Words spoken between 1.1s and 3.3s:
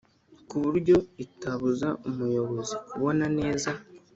itabuza umuyobozi kubona